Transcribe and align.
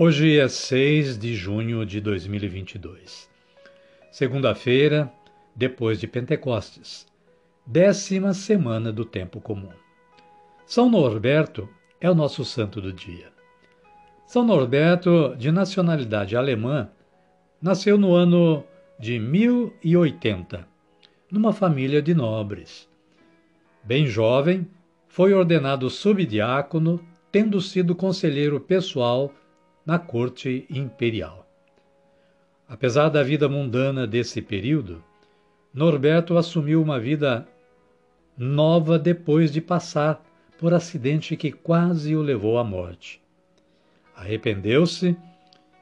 Hoje 0.00 0.38
é 0.38 0.46
6 0.46 1.18
de 1.18 1.34
junho 1.34 1.84
de 1.84 2.00
2022, 2.00 3.28
segunda-feira, 4.12 5.12
depois 5.56 5.98
de 5.98 6.06
Pentecostes, 6.06 7.04
décima 7.66 8.32
semana 8.32 8.92
do 8.92 9.04
tempo 9.04 9.40
comum. 9.40 9.72
São 10.64 10.88
Norberto 10.88 11.68
é 12.00 12.08
o 12.08 12.14
nosso 12.14 12.44
santo 12.44 12.80
do 12.80 12.92
dia. 12.92 13.32
São 14.24 14.44
Norberto, 14.44 15.34
de 15.36 15.50
nacionalidade 15.50 16.36
alemã, 16.36 16.88
nasceu 17.60 17.98
no 17.98 18.14
ano 18.14 18.62
de 19.00 19.18
1080, 19.18 20.64
numa 21.28 21.52
família 21.52 22.00
de 22.00 22.14
nobres. 22.14 22.88
Bem 23.82 24.06
jovem, 24.06 24.64
foi 25.08 25.34
ordenado 25.34 25.90
subdiácono, 25.90 27.04
tendo 27.32 27.60
sido 27.60 27.96
conselheiro 27.96 28.60
pessoal 28.60 29.34
na 29.88 29.98
corte 29.98 30.66
imperial. 30.68 31.48
Apesar 32.68 33.08
da 33.08 33.22
vida 33.22 33.48
mundana 33.48 34.06
desse 34.06 34.42
período, 34.42 35.02
Norberto 35.72 36.36
assumiu 36.36 36.82
uma 36.82 37.00
vida 37.00 37.48
nova 38.36 38.98
depois 38.98 39.50
de 39.50 39.62
passar 39.62 40.22
por 40.58 40.74
acidente 40.74 41.38
que 41.38 41.50
quase 41.50 42.14
o 42.14 42.20
levou 42.20 42.58
à 42.58 42.64
morte. 42.64 43.18
Arrependeu-se 44.14 45.16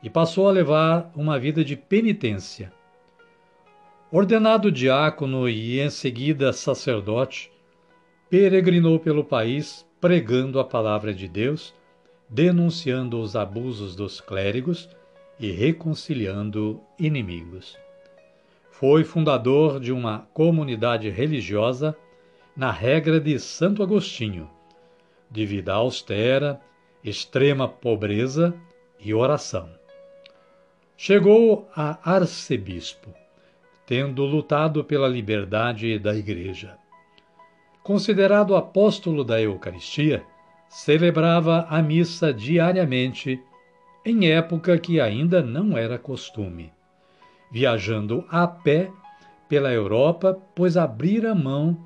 e 0.01 0.09
passou 0.09 0.47
a 0.47 0.53
levar 0.53 1.11
uma 1.17 1.37
vida 1.37 1.65
de 1.65 1.75
penitência. 1.75 2.73
Ordenado 4.13 4.71
diácono 4.71 5.49
e 5.49 5.81
em 5.81 5.91
seguida 5.91 6.53
sacerdote, 6.53 7.51
peregrinou 8.31 9.01
pelo 9.01 9.25
país 9.25 9.85
pregando 10.01 10.61
a 10.61 10.65
palavra 10.65 11.13
de 11.13 11.27
Deus 11.27 11.75
denunciando 12.29 13.21
os 13.21 13.37
abusos 13.37 13.95
dos 13.95 14.21
clérigos 14.21 14.89
e 15.39 15.51
reconciliando 15.51 16.81
inimigos. 16.99 17.77
Foi 18.71 19.05
fundador 19.05 19.81
de 19.81 19.93
uma 19.93 20.27
comunidade 20.35 21.09
religiosa 21.09 21.97
na 22.57 22.71
regra 22.71 23.21
de 23.21 23.39
Santo 23.39 23.83
Agostinho, 23.83 24.51
de 25.31 25.47
vida 25.47 25.73
austera, 25.73 26.61
extrema 27.03 27.69
pobreza 27.69 28.55
e 28.99 29.15
oração. 29.15 29.69
Chegou 30.97 31.69
a 31.75 31.99
arcebispo, 32.11 33.11
tendo 33.87 34.25
lutado 34.25 34.83
pela 34.83 35.07
liberdade 35.07 35.99
da 35.99 36.15
Igreja. 36.15 36.77
Considerado 37.83 38.57
apóstolo 38.57 39.23
da 39.23 39.41
Eucaristia, 39.41 40.25
celebrava 40.77 41.67
a 41.71 41.81
missa 41.81 42.35
diariamente, 42.35 43.43
em 44.05 44.29
época 44.31 44.79
que 44.79 45.01
ainda 45.01 45.41
não 45.43 45.77
era 45.77 45.99
costume, 45.99 46.71
viajando 47.51 48.27
a 48.29 48.47
pé 48.47 48.93
pela 49.49 49.73
Europa, 49.73 50.39
pois 50.55 50.77
abrira 50.77 51.35
mão 51.35 51.83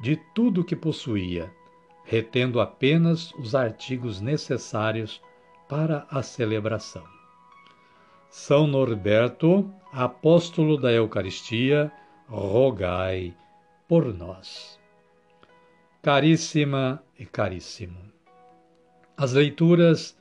de 0.00 0.14
tudo 0.36 0.64
que 0.64 0.76
possuía, 0.76 1.50
retendo 2.04 2.60
apenas 2.60 3.34
os 3.34 3.56
artigos 3.56 4.20
necessários 4.20 5.20
para 5.68 6.06
a 6.08 6.22
celebração. 6.22 7.04
São 8.30 8.68
Norberto, 8.68 9.68
apóstolo 9.92 10.76
da 10.76 10.92
Eucaristia, 10.92 11.90
rogai 12.28 13.34
por 13.88 14.14
nós. 14.14 14.78
Caríssima 16.00 17.02
e 17.18 17.26
caríssimo. 17.26 18.08
As 19.20 19.32
leituras 19.32 20.16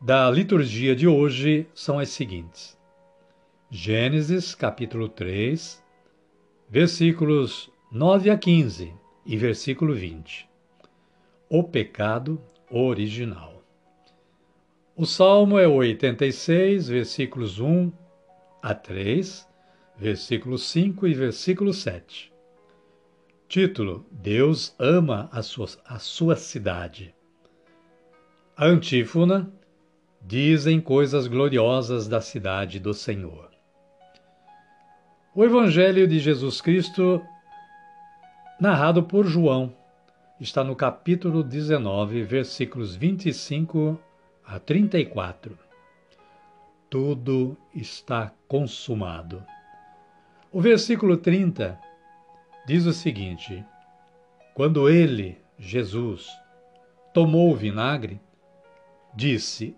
da 0.00 0.30
liturgia 0.30 0.96
de 0.96 1.06
hoje 1.06 1.66
são 1.74 1.98
as 1.98 2.08
seguintes: 2.08 2.74
Gênesis, 3.70 4.54
capítulo 4.54 5.10
3, 5.10 5.84
versículos 6.70 7.70
9 7.92 8.30
a 8.30 8.38
15 8.38 8.94
e 9.26 9.36
versículo 9.36 9.94
20. 9.94 10.48
O 11.50 11.62
pecado 11.62 12.40
original. 12.70 13.62
O 14.96 15.04
salmo 15.04 15.58
é 15.58 15.68
86, 15.68 16.88
versículos 16.88 17.60
1 17.60 17.92
a 18.62 18.74
3, 18.74 19.46
versículo 19.98 20.56
5 20.56 21.06
e 21.06 21.12
versículo 21.12 21.74
7. 21.74 22.32
Título: 23.46 24.06
Deus 24.10 24.74
ama 24.78 25.28
a 25.30 25.42
sua, 25.42 25.66
a 25.84 25.98
sua 25.98 26.36
cidade. 26.36 27.17
Antífona 28.60 29.48
dizem 30.20 30.80
coisas 30.80 31.28
gloriosas 31.28 32.08
da 32.08 32.20
cidade 32.20 32.80
do 32.80 32.92
Senhor. 32.92 33.52
O 35.32 35.44
Evangelho 35.44 36.08
de 36.08 36.18
Jesus 36.18 36.60
Cristo, 36.60 37.22
narrado 38.60 39.04
por 39.04 39.26
João, 39.26 39.72
está 40.40 40.64
no 40.64 40.74
capítulo 40.74 41.44
19, 41.44 42.24
versículos 42.24 42.96
25 42.96 43.96
a 44.44 44.58
34. 44.58 45.56
Tudo 46.90 47.56
está 47.72 48.32
consumado. 48.48 49.40
O 50.50 50.60
versículo 50.60 51.16
30 51.16 51.78
diz 52.66 52.86
o 52.86 52.92
seguinte: 52.92 53.64
Quando 54.52 54.88
ele, 54.88 55.38
Jesus, 55.56 56.26
tomou 57.14 57.52
o 57.52 57.56
vinagre, 57.56 58.20
disse: 59.18 59.74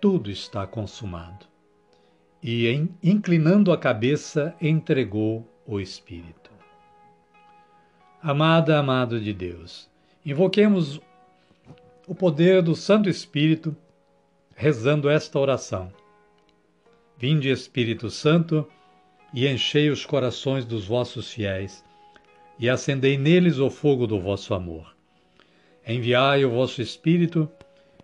Tudo 0.00 0.30
está 0.30 0.66
consumado. 0.66 1.46
E, 2.42 2.66
inclinando 3.02 3.70
a 3.70 3.76
cabeça, 3.76 4.56
entregou 4.58 5.46
o 5.66 5.78
Espírito. 5.78 6.50
Amada, 8.22 8.78
amado 8.78 9.20
de 9.20 9.34
Deus, 9.34 9.90
invoquemos 10.24 11.00
o 12.06 12.14
poder 12.14 12.62
do 12.62 12.74
Santo 12.74 13.10
Espírito 13.10 13.76
rezando 14.54 15.10
esta 15.10 15.38
oração. 15.38 15.92
Vinde, 17.18 17.50
Espírito 17.50 18.08
Santo, 18.08 18.66
e 19.34 19.46
enchei 19.46 19.90
os 19.90 20.06
corações 20.06 20.64
dos 20.64 20.86
vossos 20.86 21.30
fiéis, 21.30 21.84
e 22.58 22.70
acendei 22.70 23.18
neles 23.18 23.58
o 23.58 23.68
fogo 23.68 24.06
do 24.06 24.18
vosso 24.18 24.54
amor. 24.54 24.96
Enviai 25.86 26.44
o 26.44 26.50
vosso 26.50 26.80
Espírito, 26.80 27.48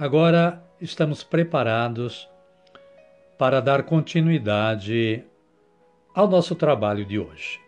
Agora 0.00 0.64
estamos 0.80 1.22
preparados 1.22 2.26
para 3.36 3.60
dar 3.60 3.82
continuidade 3.82 5.22
ao 6.14 6.26
nosso 6.26 6.54
trabalho 6.54 7.04
de 7.04 7.18
hoje. 7.18 7.60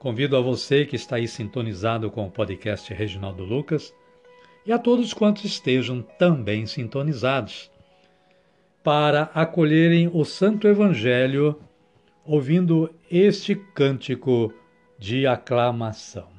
Convido 0.00 0.36
a 0.36 0.40
você 0.40 0.84
que 0.84 0.96
está 0.96 1.14
aí 1.14 1.28
sintonizado 1.28 2.10
com 2.10 2.26
o 2.26 2.30
podcast 2.32 2.92
Reginaldo 2.92 3.44
Lucas 3.44 3.94
e 4.66 4.72
a 4.72 4.78
todos 4.78 5.14
quantos 5.14 5.44
estejam 5.44 6.02
também 6.02 6.66
sintonizados 6.66 7.70
para 8.82 9.30
acolherem 9.32 10.10
o 10.12 10.24
Santo 10.24 10.66
Evangelho 10.66 11.60
ouvindo 12.24 12.92
este 13.08 13.54
cântico 13.54 14.52
de 14.98 15.28
aclamação. 15.28 16.31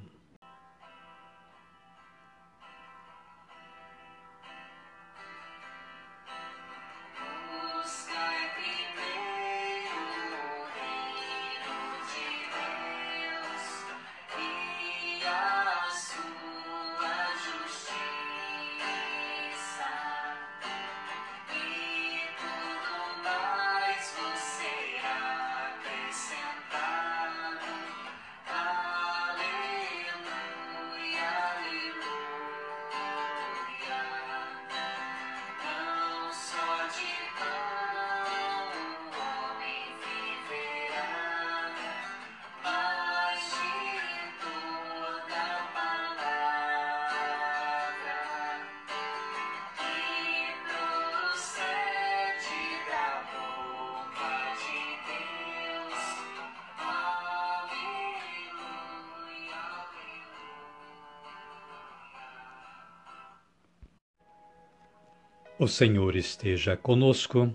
O 65.60 65.68
Senhor 65.68 66.16
esteja 66.16 66.76
conosco, 66.76 67.54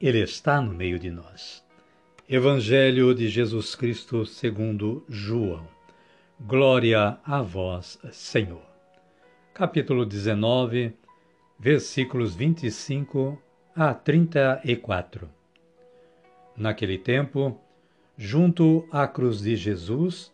Ele 0.00 0.22
está 0.22 0.60
no 0.60 0.72
meio 0.72 0.96
de 0.96 1.10
nós. 1.10 1.60
Evangelho 2.28 3.12
de 3.12 3.28
Jesus 3.28 3.74
Cristo 3.74 4.24
segundo 4.24 5.04
João. 5.08 5.66
Glória 6.38 7.18
a 7.24 7.42
vós, 7.42 7.98
Senhor. 8.12 8.62
Capítulo 9.52 10.06
19, 10.06 10.92
versículos 11.58 12.36
25 12.36 13.36
a 13.74 13.92
34. 13.92 15.28
Naquele 16.56 16.96
tempo, 16.96 17.60
junto 18.16 18.86
à 18.88 19.08
cruz 19.08 19.40
de 19.40 19.56
Jesus, 19.56 20.32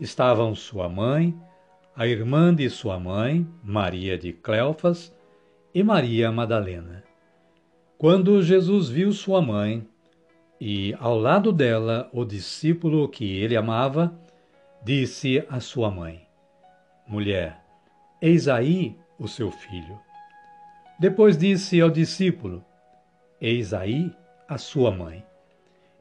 estavam 0.00 0.54
sua 0.54 0.88
mãe, 0.88 1.38
a 1.94 2.06
irmã 2.06 2.54
de 2.54 2.70
sua 2.70 2.98
mãe, 2.98 3.46
Maria 3.62 4.16
de 4.16 4.32
Cleofas, 4.32 5.14
e 5.76 5.82
Maria 5.82 6.32
Madalena. 6.32 7.04
Quando 7.98 8.42
Jesus 8.42 8.88
viu 8.88 9.12
sua 9.12 9.42
mãe 9.42 9.86
e 10.58 10.96
ao 10.98 11.18
lado 11.18 11.52
dela 11.52 12.08
o 12.14 12.24
discípulo 12.24 13.06
que 13.10 13.36
ele 13.36 13.54
amava, 13.54 14.18
disse 14.82 15.44
à 15.50 15.60
sua 15.60 15.90
mãe: 15.90 16.26
Mulher, 17.06 17.62
eis 18.22 18.48
aí 18.48 18.96
o 19.18 19.28
seu 19.28 19.50
filho. 19.50 20.00
Depois 20.98 21.36
disse 21.36 21.78
ao 21.78 21.90
discípulo: 21.90 22.64
Eis 23.38 23.74
aí 23.74 24.10
a 24.48 24.56
sua 24.56 24.90
mãe. 24.90 25.22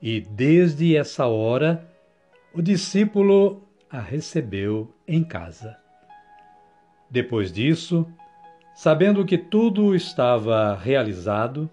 E 0.02 0.22
desde 0.22 0.96
essa 0.96 1.28
hora 1.28 1.86
o 2.54 2.62
discípulo 2.62 3.68
a 3.90 4.00
recebeu 4.00 4.96
em 5.06 5.22
casa. 5.22 5.78
Depois 7.12 7.52
disso, 7.52 8.08
Sabendo 8.76 9.24
que 9.24 9.38
tudo 9.38 9.96
estava 9.96 10.76
realizado, 10.76 11.70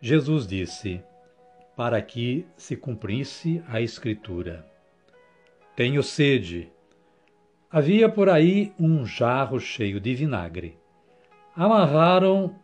Jesus 0.00 0.46
disse: 0.46 1.02
Para 1.76 2.00
que 2.00 2.46
se 2.56 2.76
cumprisse 2.76 3.60
a 3.66 3.80
Escritura. 3.80 4.64
Tenho 5.74 6.00
sede. 6.00 6.70
Havia 7.68 8.08
por 8.08 8.28
aí 8.28 8.72
um 8.78 9.04
jarro 9.04 9.58
cheio 9.58 10.00
de 10.00 10.14
vinagre. 10.14 10.78
Amarraram 11.56 12.54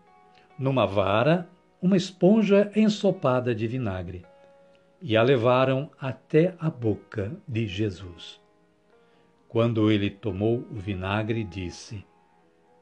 numa 0.57 0.87
vara 0.87 1.49
uma 1.83 1.97
esponja 1.97 2.71
ensopada 2.77 3.53
de 3.53 3.67
vinagre 3.67 4.25
e 5.03 5.17
a 5.17 5.23
levaram 5.23 5.91
até 6.01 6.55
a 6.61 6.71
boca 6.71 7.37
de 7.49 7.67
Jesus. 7.67 8.41
Quando 9.49 9.91
ele 9.91 10.11
tomou 10.11 10.59
o 10.71 10.75
vinagre, 10.77 11.43
disse: 11.43 12.07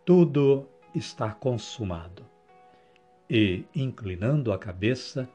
Tudo 0.05 0.69
está 0.95 1.31
consumado. 1.31 2.25
E, 3.29 3.65
inclinando 3.75 4.53
a 4.53 4.59
cabeça, 4.59 5.29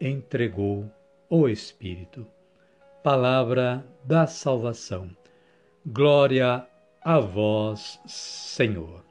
entregou 0.00 0.90
o 1.28 1.48
Espírito. 1.48 2.26
Palavra 3.02 3.84
da 4.04 4.26
salvação. 4.26 5.10
Glória 5.84 6.66
a 7.02 7.18
vós, 7.18 8.00
Senhor. 8.06 9.04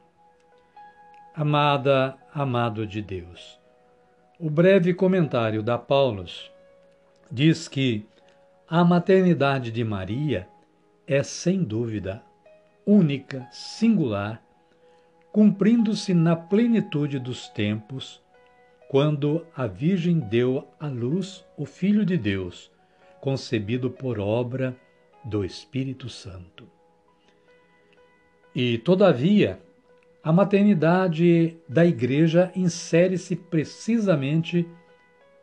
Amada, 1.34 2.16
amado 2.32 2.86
de 2.86 3.02
Deus. 3.02 3.58
O 4.38 4.50
breve 4.50 4.94
comentário 4.94 5.62
da 5.62 5.78
Paulus 5.78 6.50
diz 7.30 7.68
que 7.68 8.06
a 8.68 8.84
maternidade 8.84 9.70
de 9.70 9.84
Maria 9.84 10.48
é, 11.06 11.22
sem 11.22 11.62
dúvida, 11.62 12.22
única, 12.86 13.46
singular 13.52 14.42
cumprindo-se 15.34 16.14
na 16.14 16.36
plenitude 16.36 17.18
dos 17.18 17.48
tempos, 17.48 18.22
quando 18.88 19.44
a 19.52 19.66
Virgem 19.66 20.20
deu 20.20 20.68
à 20.78 20.86
luz 20.86 21.44
o 21.56 21.66
Filho 21.66 22.06
de 22.06 22.16
Deus, 22.16 22.70
concebido 23.20 23.90
por 23.90 24.20
obra 24.20 24.76
do 25.24 25.44
Espírito 25.44 26.08
Santo. 26.08 26.70
E, 28.54 28.78
todavia, 28.78 29.60
a 30.22 30.32
maternidade 30.32 31.58
da 31.68 31.84
Igreja 31.84 32.52
insere-se 32.54 33.34
precisamente 33.34 34.68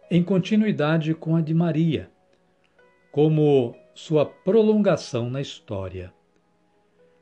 em 0.09 0.23
continuidade 0.23 1.13
com 1.13 1.35
a 1.35 1.41
de 1.41 1.53
Maria, 1.53 2.09
como 3.11 3.75
sua 3.93 4.25
prolongação 4.25 5.29
na 5.29 5.41
história. 5.41 6.13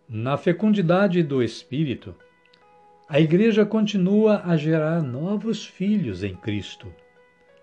Na 0.08 0.38
fecundidade 0.38 1.24
do 1.24 1.42
Espírito, 1.42 2.16
a 3.12 3.20
Igreja 3.20 3.66
continua 3.66 4.44
a 4.46 4.56
gerar 4.56 5.01
novos 5.01 5.66
filhos 5.66 6.24
em 6.24 6.36
Cristo, 6.36 6.94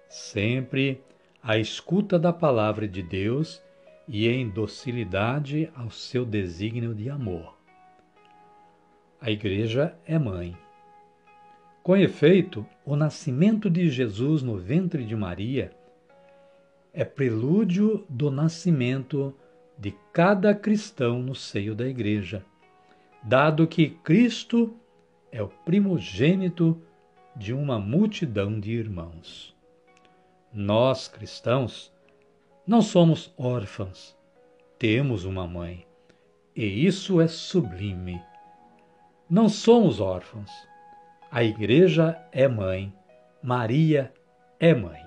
sempre 0.08 1.00
à 1.40 1.56
escuta 1.56 2.18
da 2.18 2.32
palavra 2.32 2.88
de 2.88 3.00
Deus 3.00 3.62
e 4.08 4.26
em 4.26 4.48
docilidade 4.48 5.70
ao 5.76 5.88
seu 5.88 6.26
desígnio 6.26 6.92
de 6.92 7.08
amor. 7.08 7.56
A 9.20 9.30
Igreja 9.30 9.96
é 10.04 10.18
mãe. 10.18 10.58
Com 11.80 11.96
efeito, 11.96 12.66
o 12.84 12.96
nascimento 12.96 13.70
de 13.70 13.88
Jesus 13.88 14.42
no 14.42 14.58
ventre 14.58 15.04
de 15.04 15.14
Maria 15.14 15.70
é 16.92 17.04
prelúdio 17.04 18.04
do 18.08 18.32
nascimento 18.32 19.32
de 19.78 19.94
cada 20.12 20.52
cristão 20.56 21.22
no 21.22 21.36
seio 21.36 21.72
da 21.72 21.86
Igreja, 21.86 22.44
dado 23.22 23.64
que 23.68 23.90
Cristo 23.90 24.76
é 25.36 25.42
o 25.42 25.48
primogênito 25.48 26.82
de 27.36 27.52
uma 27.52 27.78
multidão 27.78 28.58
de 28.58 28.72
irmãos. 28.72 29.54
Nós, 30.50 31.08
cristãos, 31.08 31.92
não 32.66 32.80
somos 32.80 33.34
órfãos, 33.36 34.16
temos 34.78 35.26
uma 35.26 35.46
mãe, 35.46 35.86
e 36.56 36.86
isso 36.86 37.20
é 37.20 37.28
sublime. 37.28 38.18
Não 39.28 39.46
somos 39.46 40.00
órfãos. 40.00 40.50
A 41.30 41.44
Igreja 41.44 42.18
é 42.32 42.48
mãe, 42.48 42.90
Maria 43.42 44.10
é 44.58 44.74
mãe. 44.74 45.04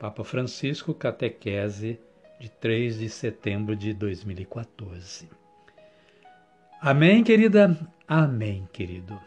Papa 0.00 0.24
Francisco, 0.24 0.94
Catequese, 0.94 2.00
de 2.40 2.48
3 2.48 2.98
de 3.00 3.10
setembro 3.10 3.76
de 3.76 3.92
2014. 3.92 5.28
Amém, 6.80 7.24
querida? 7.24 7.76
Amém, 8.06 8.68
querido. 8.72 9.18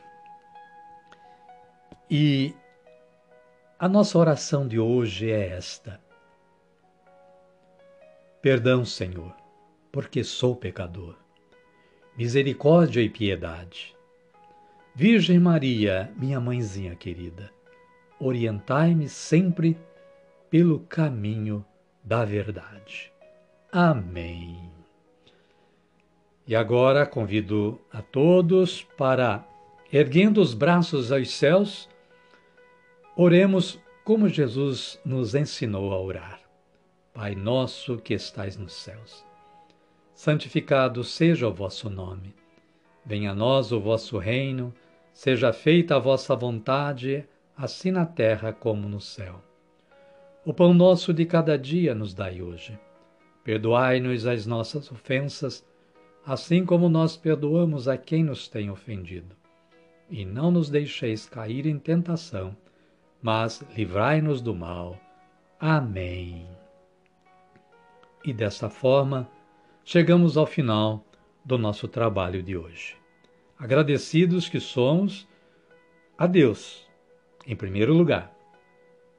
E 2.10 2.54
a 3.78 3.88
nossa 3.90 4.18
oração 4.18 4.68
de 4.68 4.80
hoje 4.80 5.32
é 5.32 5.50
esta: 5.50 6.00
Perdão, 8.42 8.86
Senhor, 8.86 9.36
porque 9.92 10.24
sou 10.24 10.56
pecador. 10.56 11.16
Misericórdia 12.18 13.02
e 13.02 13.10
piedade. 13.10 13.96
Virgem 14.94 15.40
Maria, 15.40 16.12
minha 16.18 16.40
mãezinha 16.40 16.96
querida, 16.96 17.50
orientai-me 18.20 19.08
sempre 19.08 19.78
pelo 20.50 20.82
caminho 20.82 21.66
da 22.04 22.26
verdade. 22.26 23.12
Amém. 23.72 24.79
E 26.50 26.56
agora 26.56 27.06
convido 27.06 27.80
a 27.94 28.02
todos 28.02 28.82
para, 28.98 29.48
erguendo 29.94 30.42
os 30.42 30.56
braços 30.56 31.12
aos 31.12 31.30
céus, 31.30 31.88
oremos 33.16 33.80
como 34.04 34.28
Jesus 34.28 35.00
nos 35.06 35.36
ensinou 35.36 35.94
a 35.94 36.02
orar. 36.02 36.42
Pai 37.14 37.36
nosso 37.36 37.98
que 37.98 38.16
estais 38.16 38.58
nos 38.58 38.74
céus, 38.74 39.24
santificado 40.16 41.04
seja 41.04 41.48
o 41.48 41.54
vosso 41.54 41.88
nome. 41.88 42.34
Venha 43.06 43.30
a 43.30 43.36
nós 43.36 43.72
o 43.72 43.80
vosso 43.80 44.18
reino, 44.18 44.74
seja 45.14 45.54
feita 45.54 45.98
a 45.98 46.00
vossa 46.00 46.36
vontade, 46.36 47.28
assim 47.56 47.92
na 47.92 48.08
terra 48.08 48.52
como 48.52 48.90
no 48.90 49.00
céu. 49.00 49.40
O 50.44 50.52
pão 50.52 50.74
nosso 50.74 51.14
de 51.14 51.28
cada 51.28 51.60
dia 51.60 51.94
nos 51.94 52.16
dai 52.16 52.42
hoje. 52.42 52.76
Perdoai-nos 53.44 54.26
as 54.26 54.48
nossas 54.48 54.92
ofensas, 54.92 55.64
assim 56.26 56.66
como 56.66 56.90
nós 56.90 57.18
perdoamos 57.18 57.88
a 57.88 57.98
quem 57.98 58.24
nos 58.24 58.48
tem 58.48 58.70
ofendido. 58.70 59.36
E 60.10 60.26
não 60.26 60.52
nos 60.52 60.70
deixeis 60.70 61.28
cair 61.28 61.66
em 61.66 61.78
tentação, 61.78 62.56
mas 63.22 63.64
livrai-nos 63.76 64.42
do 64.42 64.56
mal. 64.56 64.98
Amém. 65.60 66.48
E 68.24 68.34
desta 68.34 68.70
forma, 68.70 69.30
chegamos 69.84 70.38
ao 70.38 70.46
final 70.46 71.06
do 71.44 71.58
nosso 71.58 71.88
trabalho 71.88 72.44
de 72.44 72.58
hoje. 72.58 72.96
Agradecidos 73.58 74.48
que 74.48 74.60
somos 74.60 75.28
a 76.18 76.28
Deus, 76.28 76.88
em 77.46 77.56
primeiro 77.56 77.94
lugar, 77.94 78.34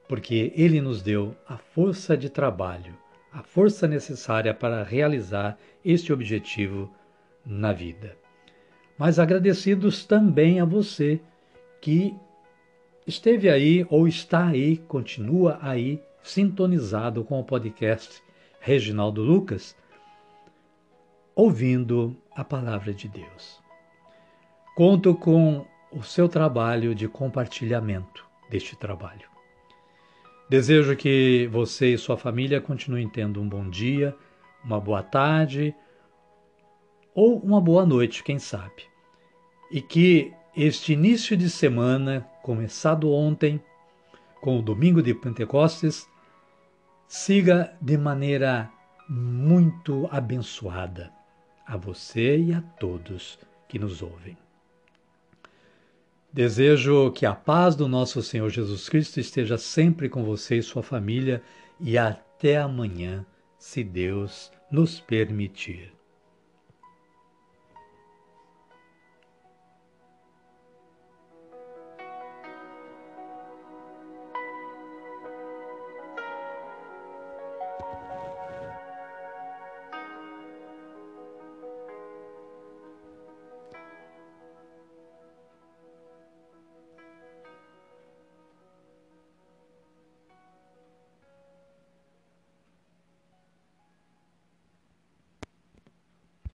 porque 0.07 0.51
Ele 0.55 0.81
nos 0.81 1.01
deu 1.01 1.35
a 1.47 1.57
força 1.57 2.17
de 2.17 2.29
trabalho, 2.29 2.97
a 3.31 3.41
força 3.41 3.87
necessária 3.87 4.53
para 4.53 4.83
realizar 4.83 5.57
este 5.83 6.11
objetivo 6.11 6.91
na 7.45 7.71
vida. 7.71 8.17
Mas 8.97 9.17
agradecidos 9.17 10.05
também 10.05 10.59
a 10.59 10.65
você 10.65 11.19
que 11.79 12.15
esteve 13.07 13.49
aí 13.49 13.85
ou 13.89 14.07
está 14.07 14.47
aí, 14.47 14.77
continua 14.77 15.57
aí, 15.61 16.01
sintonizado 16.21 17.23
com 17.23 17.39
o 17.39 17.43
podcast 17.43 18.21
Reginaldo 18.59 19.23
Lucas, 19.23 19.75
ouvindo 21.33 22.15
a 22.35 22.43
palavra 22.43 22.93
de 22.93 23.07
Deus. 23.07 23.59
Conto 24.75 25.15
com 25.15 25.65
o 25.91 26.03
seu 26.03 26.29
trabalho 26.29 26.93
de 26.93 27.07
compartilhamento 27.07 28.25
deste 28.49 28.75
trabalho. 28.75 29.30
Desejo 30.51 30.97
que 30.97 31.47
você 31.49 31.93
e 31.93 31.97
sua 31.97 32.17
família 32.17 32.59
continuem 32.59 33.07
tendo 33.07 33.41
um 33.41 33.47
bom 33.47 33.69
dia, 33.69 34.13
uma 34.61 34.81
boa 34.81 35.01
tarde 35.01 35.73
ou 37.15 37.39
uma 37.39 37.61
boa 37.61 37.85
noite, 37.85 38.21
quem 38.21 38.37
sabe. 38.37 38.83
E 39.71 39.81
que 39.81 40.33
este 40.53 40.91
início 40.91 41.37
de 41.37 41.49
semana, 41.49 42.27
começado 42.43 43.09
ontem, 43.09 43.63
com 44.41 44.59
o 44.59 44.61
domingo 44.61 45.01
de 45.01 45.13
Pentecostes, 45.13 46.05
siga 47.07 47.73
de 47.79 47.97
maneira 47.97 48.69
muito 49.07 50.05
abençoada 50.11 51.13
a 51.65 51.77
você 51.77 52.37
e 52.37 52.53
a 52.53 52.59
todos 52.59 53.39
que 53.69 53.79
nos 53.79 54.01
ouvem. 54.01 54.37
Desejo 56.33 57.11
que 57.11 57.25
a 57.25 57.35
paz 57.35 57.75
do 57.75 57.89
nosso 57.89 58.21
Senhor 58.21 58.49
Jesus 58.49 58.87
Cristo 58.87 59.19
esteja 59.19 59.57
sempre 59.57 60.07
com 60.07 60.23
você 60.23 60.59
e 60.59 60.63
sua 60.63 60.81
família 60.81 61.43
e 61.77 61.97
até 61.97 62.57
amanhã, 62.57 63.25
se 63.57 63.83
Deus 63.83 64.49
nos 64.71 64.97
permitir. 64.97 66.00